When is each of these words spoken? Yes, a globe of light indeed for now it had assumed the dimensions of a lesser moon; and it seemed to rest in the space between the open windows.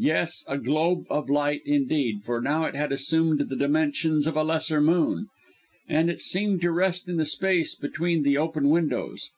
Yes, 0.00 0.44
a 0.48 0.58
globe 0.58 1.04
of 1.08 1.30
light 1.30 1.62
indeed 1.64 2.24
for 2.24 2.40
now 2.40 2.64
it 2.64 2.74
had 2.74 2.90
assumed 2.90 3.42
the 3.48 3.54
dimensions 3.54 4.26
of 4.26 4.36
a 4.36 4.42
lesser 4.42 4.80
moon; 4.80 5.28
and 5.88 6.10
it 6.10 6.20
seemed 6.20 6.60
to 6.62 6.72
rest 6.72 7.08
in 7.08 7.16
the 7.16 7.24
space 7.24 7.76
between 7.76 8.24
the 8.24 8.36
open 8.36 8.70
windows. 8.70 9.30